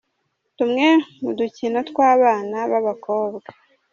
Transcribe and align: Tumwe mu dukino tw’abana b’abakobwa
Tumwe 0.57 0.87
mu 1.21 1.31
dukino 1.37 1.79
tw’abana 1.89 2.57
b’abakobwa 2.71 3.47